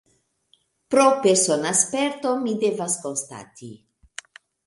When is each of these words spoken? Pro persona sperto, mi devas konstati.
Pro 0.93 1.03
persona 1.25 1.73
sperto, 1.81 2.33
mi 2.47 2.55
devas 2.65 2.97
konstati. 3.05 3.69